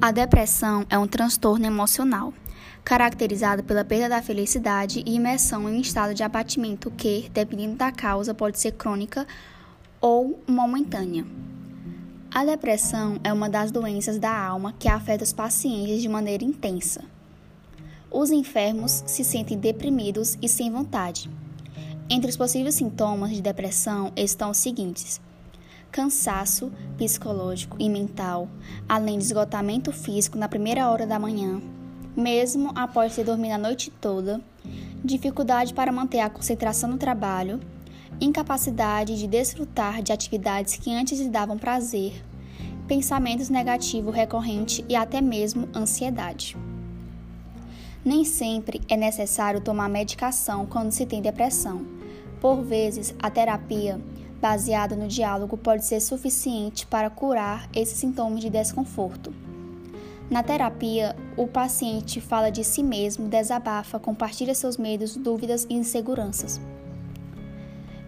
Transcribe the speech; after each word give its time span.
A 0.00 0.12
depressão 0.12 0.86
é 0.88 0.96
um 0.96 1.08
transtorno 1.08 1.66
emocional, 1.66 2.32
caracterizado 2.84 3.64
pela 3.64 3.84
perda 3.84 4.08
da 4.08 4.22
felicidade 4.22 5.02
e 5.04 5.16
imersão 5.16 5.68
em 5.68 5.76
um 5.76 5.80
estado 5.80 6.14
de 6.14 6.22
abatimento 6.22 6.88
que, 6.92 7.28
dependendo 7.34 7.74
da 7.74 7.90
causa, 7.90 8.32
pode 8.32 8.60
ser 8.60 8.72
crônica 8.72 9.26
ou 10.00 10.40
momentânea. 10.46 11.26
A 12.32 12.44
depressão 12.44 13.18
é 13.24 13.32
uma 13.32 13.50
das 13.50 13.72
doenças 13.72 14.20
da 14.20 14.30
alma 14.30 14.72
que 14.78 14.86
afeta 14.86 15.24
os 15.24 15.32
pacientes 15.32 16.00
de 16.00 16.08
maneira 16.08 16.44
intensa. 16.44 17.02
Os 18.08 18.30
enfermos 18.30 19.02
se 19.04 19.24
sentem 19.24 19.58
deprimidos 19.58 20.38
e 20.40 20.48
sem 20.48 20.70
vontade. 20.70 21.28
Entre 22.08 22.30
os 22.30 22.36
possíveis 22.36 22.76
sintomas 22.76 23.32
de 23.32 23.42
depressão 23.42 24.12
estão 24.14 24.52
os 24.52 24.58
seguintes: 24.58 25.20
cansaço 25.90 26.70
psicológico 26.96 27.76
e 27.78 27.88
mental, 27.88 28.48
além 28.88 29.18
de 29.18 29.24
esgotamento 29.24 29.92
físico 29.92 30.38
na 30.38 30.48
primeira 30.48 30.88
hora 30.88 31.06
da 31.06 31.18
manhã, 31.18 31.60
mesmo 32.16 32.72
após 32.74 33.14
ter 33.14 33.24
dormido 33.24 33.54
a 33.54 33.58
noite 33.58 33.90
toda, 33.90 34.40
dificuldade 35.04 35.72
para 35.72 35.92
manter 35.92 36.20
a 36.20 36.30
concentração 36.30 36.90
no 36.90 36.98
trabalho, 36.98 37.60
incapacidade 38.20 39.16
de 39.16 39.26
desfrutar 39.26 40.02
de 40.02 40.12
atividades 40.12 40.76
que 40.76 40.92
antes 40.92 41.20
lhe 41.20 41.28
davam 41.28 41.56
prazer, 41.56 42.12
pensamentos 42.86 43.48
negativos 43.48 44.14
recorrentes 44.14 44.84
e 44.88 44.96
até 44.96 45.20
mesmo 45.20 45.68
ansiedade. 45.74 46.56
Nem 48.04 48.24
sempre 48.24 48.80
é 48.88 48.96
necessário 48.96 49.60
tomar 49.60 49.88
medicação 49.88 50.64
quando 50.66 50.92
se 50.92 51.04
tem 51.04 51.20
depressão. 51.20 51.84
Por 52.40 52.62
vezes, 52.62 53.14
a 53.20 53.28
terapia 53.28 54.00
baseada 54.40 54.94
no 54.94 55.08
diálogo 55.08 55.56
pode 55.56 55.84
ser 55.84 56.00
suficiente 56.00 56.86
para 56.86 57.10
curar 57.10 57.68
esses 57.74 57.98
sintomas 57.98 58.40
de 58.40 58.50
desconforto. 58.50 59.32
Na 60.30 60.42
terapia, 60.42 61.16
o 61.36 61.46
paciente 61.46 62.20
fala 62.20 62.50
de 62.50 62.62
si 62.62 62.82
mesmo, 62.82 63.28
desabafa, 63.28 63.98
compartilha 63.98 64.54
seus 64.54 64.76
medos, 64.76 65.16
dúvidas 65.16 65.66
e 65.70 65.74
inseguranças. 65.74 66.60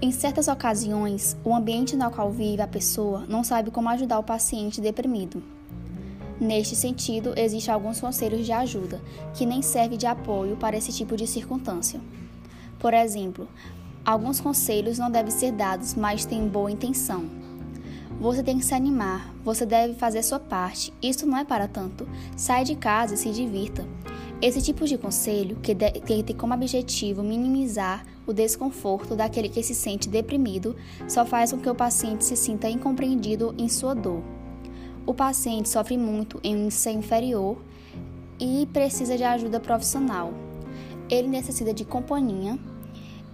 Em 0.00 0.10
certas 0.10 0.48
ocasiões, 0.48 1.36
o 1.44 1.54
ambiente 1.54 1.96
no 1.96 2.10
qual 2.10 2.30
vive 2.30 2.62
a 2.62 2.66
pessoa 2.66 3.24
não 3.28 3.44
sabe 3.44 3.70
como 3.70 3.88
ajudar 3.90 4.18
o 4.18 4.22
paciente 4.22 4.80
deprimido. 4.80 5.42
Neste 6.40 6.76
sentido, 6.76 7.32
existem 7.36 7.72
alguns 7.72 8.00
conselhos 8.00 8.44
de 8.44 8.52
ajuda, 8.52 9.00
que 9.34 9.46
nem 9.46 9.62
servem 9.62 9.96
de 9.96 10.06
apoio 10.06 10.56
para 10.56 10.76
esse 10.76 10.92
tipo 10.92 11.16
de 11.16 11.26
circunstância. 11.26 11.98
Por 12.78 12.92
exemplo, 12.92 13.48
Alguns 14.06 14.38
conselhos 14.38 15.00
não 15.00 15.10
devem 15.10 15.32
ser 15.32 15.50
dados, 15.50 15.96
mas 15.96 16.24
têm 16.24 16.46
boa 16.46 16.70
intenção. 16.70 17.28
Você 18.20 18.40
tem 18.40 18.56
que 18.56 18.64
se 18.64 18.72
animar, 18.72 19.34
você 19.44 19.66
deve 19.66 19.94
fazer 19.94 20.22
sua 20.22 20.38
parte. 20.38 20.94
Isso 21.02 21.26
não 21.26 21.36
é 21.36 21.44
para 21.44 21.66
tanto. 21.66 22.06
Sai 22.36 22.62
de 22.62 22.76
casa 22.76 23.14
e 23.14 23.16
se 23.16 23.32
divirta. 23.32 23.84
Esse 24.40 24.62
tipo 24.62 24.86
de 24.86 24.96
conselho, 24.96 25.56
que, 25.56 25.74
tem 25.74 26.36
como 26.36 26.54
objetivo 26.54 27.20
minimizar 27.20 28.06
o 28.24 28.32
desconforto 28.32 29.16
daquele 29.16 29.48
que 29.48 29.60
se 29.60 29.74
sente 29.74 30.08
deprimido, 30.08 30.76
só 31.08 31.26
faz 31.26 31.52
com 31.52 31.58
que 31.58 31.68
o 31.68 31.74
paciente 31.74 32.24
se 32.24 32.36
sinta 32.36 32.70
incompreendido 32.70 33.56
em 33.58 33.68
sua 33.68 33.92
dor. 33.92 34.22
O 35.04 35.12
paciente 35.12 35.68
sofre 35.68 35.98
muito 35.98 36.38
em 36.44 36.54
um 36.54 36.64
índice 36.66 36.90
inferior 36.90 37.58
e 38.38 38.68
precisa 38.72 39.16
de 39.16 39.24
ajuda 39.24 39.58
profissional. 39.58 40.32
Ele 41.10 41.26
necessita 41.26 41.74
de 41.74 41.84
companhia, 41.84 42.56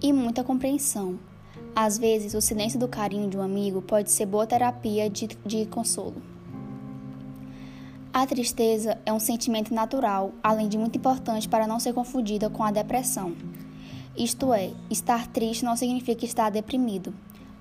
e 0.03 0.11
muita 0.11 0.43
compreensão. 0.43 1.17
Às 1.73 1.97
vezes, 1.97 2.33
o 2.33 2.41
silêncio 2.41 2.77
do 2.77 2.87
carinho 2.87 3.29
de 3.29 3.37
um 3.37 3.41
amigo 3.41 3.81
pode 3.81 4.11
ser 4.11 4.25
boa 4.25 4.45
terapia 4.45 5.09
de, 5.09 5.29
de 5.45 5.65
consolo. 5.65 6.21
A 8.11 8.27
tristeza 8.27 8.99
é 9.07 9.13
um 9.13 9.19
sentimento 9.19 9.73
natural, 9.73 10.33
além 10.43 10.67
de 10.67 10.77
muito 10.77 10.97
importante 10.97 11.49
para 11.49 11.65
não 11.65 11.79
ser 11.79 11.93
confundida 11.93 12.47
com 12.49 12.63
a 12.63 12.69
depressão. 12.69 13.33
Isto 14.15 14.53
é, 14.53 14.69
estar 14.91 15.25
triste 15.27 15.65
não 15.65 15.75
significa 15.75 16.23
estar 16.23 16.51
deprimido. 16.51 17.11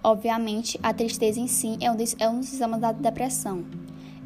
Obviamente, 0.05 0.79
a 0.83 0.93
tristeza 0.93 1.41
em 1.41 1.47
si 1.47 1.79
é 1.81 1.91
um 1.91 1.97
dos, 1.97 2.15
é 2.19 2.29
um 2.29 2.41
dos 2.41 2.49
sintomas 2.51 2.81
da 2.81 2.93
depressão. 2.93 3.65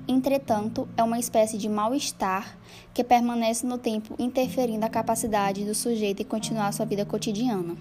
Entretanto, 0.08 0.88
é 0.96 1.02
uma 1.02 1.18
espécie 1.18 1.58
de 1.58 1.68
mal-estar 1.68 2.58
que 2.92 3.04
permanece 3.04 3.64
no 3.64 3.78
tempo, 3.78 4.16
interferindo 4.18 4.84
a 4.84 4.88
capacidade 4.88 5.64
do 5.64 5.74
sujeito 5.74 6.22
em 6.22 6.24
continuar 6.24 6.72
sua 6.72 6.86
vida 6.86 7.04
cotidiana. 7.04 7.76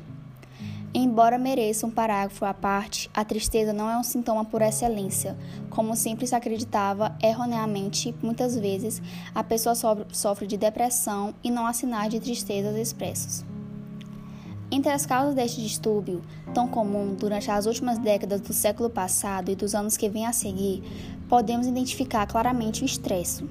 Embora 0.98 1.38
mereça 1.38 1.86
um 1.86 1.92
parágrafo 1.92 2.46
à 2.46 2.54
parte, 2.54 3.10
a 3.14 3.26
tristeza 3.26 3.74
não 3.74 3.90
é 3.90 3.98
um 3.98 4.04
sintoma 4.04 4.46
por 4.46 4.62
excelência. 4.62 5.36
Como 5.70 5.94
sempre 5.94 6.26
se 6.26 6.34
acreditava 6.34 7.18
erroneamente, 7.22 8.16
muitas 8.24 8.58
vezes 8.58 9.02
a 9.36 9.44
pessoa 9.44 9.76
sofre 10.14 10.48
de 10.48 10.56
depressão 10.56 11.36
e 11.44 11.52
não 11.52 11.68
há 11.68 11.74
sinais 11.74 12.10
de 12.10 12.22
tristezas 12.22 12.78
expressos. 12.78 13.44
Entre 14.72 14.90
as 14.90 15.06
causas 15.06 15.36
deste 15.36 15.62
distúrbio, 15.62 16.22
tão 16.54 16.66
comum 16.66 17.14
durante 17.14 17.52
as 17.52 17.66
últimas 17.66 17.98
décadas 17.98 18.40
do 18.40 18.54
século 18.54 18.90
passado 18.90 19.52
e 19.52 19.56
dos 19.56 19.76
anos 19.76 19.98
que 19.98 20.08
vêm 20.08 20.26
a 20.26 20.32
seguir, 20.32 20.82
podemos 21.28 21.68
identificar 21.68 22.26
claramente 22.26 22.84
o 22.84 22.86
estresse. 22.86 23.44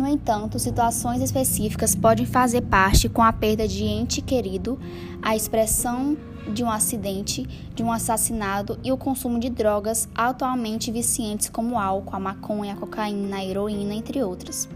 No 0.00 0.08
entanto, 0.08 0.58
situações 0.58 1.20
específicas 1.20 1.94
podem 1.94 2.24
fazer 2.24 2.62
parte 2.62 3.06
com 3.06 3.20
a 3.20 3.30
perda 3.30 3.68
de 3.68 3.84
ente 3.84 4.22
querido, 4.22 4.78
a 5.20 5.36
expressão 5.36 6.16
de 6.54 6.64
um 6.64 6.70
acidente, 6.70 7.42
de 7.74 7.82
um 7.82 7.92
assassinato 7.92 8.78
e 8.82 8.90
o 8.90 8.96
consumo 8.96 9.38
de 9.38 9.50
drogas 9.50 10.08
atualmente 10.14 10.90
viciantes 10.90 11.50
como 11.50 11.74
o 11.74 11.78
álcool, 11.78 12.16
a 12.16 12.18
maconha, 12.18 12.72
a 12.72 12.76
cocaína, 12.76 13.36
a 13.36 13.44
heroína, 13.44 13.92
entre 13.92 14.22
outras. 14.22 14.66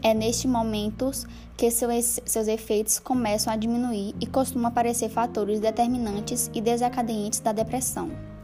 É 0.00 0.14
nestes 0.14 0.48
momentos 0.48 1.26
que 1.56 1.68
seus 1.68 2.46
efeitos 2.46 3.00
começam 3.00 3.52
a 3.52 3.56
diminuir 3.56 4.14
e 4.20 4.26
costumam 4.26 4.68
aparecer 4.68 5.08
fatores 5.08 5.58
determinantes 5.58 6.48
e 6.54 6.60
desencadeantes 6.60 7.40
da 7.40 7.50
depressão. 7.50 8.35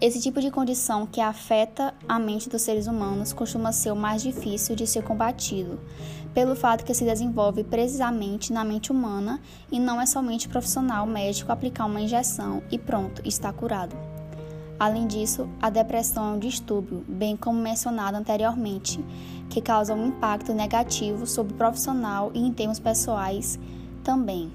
Esse 0.00 0.18
tipo 0.18 0.40
de 0.40 0.50
condição 0.50 1.06
que 1.06 1.20
afeta 1.20 1.92
a 2.08 2.18
mente 2.18 2.48
dos 2.48 2.62
seres 2.62 2.86
humanos 2.86 3.34
costuma 3.34 3.70
ser 3.70 3.90
o 3.90 3.96
mais 3.96 4.22
difícil 4.22 4.74
de 4.74 4.86
ser 4.86 5.04
combatido, 5.04 5.78
pelo 6.32 6.56
fato 6.56 6.86
que 6.86 6.94
se 6.94 7.04
desenvolve 7.04 7.62
precisamente 7.64 8.50
na 8.50 8.64
mente 8.64 8.90
humana 8.90 9.38
e 9.70 9.78
não 9.78 10.00
é 10.00 10.06
somente 10.06 10.48
profissional 10.48 11.06
médico 11.06 11.52
aplicar 11.52 11.84
uma 11.84 12.00
injeção 12.00 12.62
e 12.70 12.78
pronto, 12.78 13.20
está 13.26 13.52
curado. 13.52 13.94
Além 14.78 15.06
disso, 15.06 15.46
a 15.60 15.68
depressão 15.68 16.30
é 16.30 16.36
um 16.36 16.38
distúrbio, 16.38 17.04
bem 17.06 17.36
como 17.36 17.60
mencionado 17.60 18.16
anteriormente, 18.16 19.04
que 19.50 19.60
causa 19.60 19.92
um 19.92 20.06
impacto 20.06 20.54
negativo 20.54 21.26
sobre 21.26 21.52
o 21.52 21.56
profissional 21.56 22.30
e 22.32 22.40
em 22.40 22.50
termos 22.50 22.78
pessoais 22.78 23.58
também. 24.02 24.50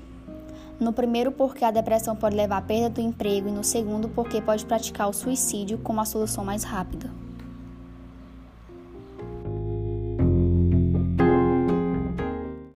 No 0.79 0.91
primeiro, 0.91 1.31
porque 1.31 1.63
a 1.63 1.71
depressão 1.71 2.15
pode 2.15 2.35
levar 2.35 2.57
à 2.57 2.61
perda 2.61 2.89
do 2.89 3.01
emprego, 3.01 3.47
e 3.47 3.51
no 3.51 3.63
segundo, 3.63 4.09
porque 4.09 4.41
pode 4.41 4.65
praticar 4.65 5.09
o 5.09 5.13
suicídio 5.13 5.77
como 5.77 6.01
a 6.01 6.05
solução 6.05 6.43
mais 6.43 6.63
rápida. 6.63 7.09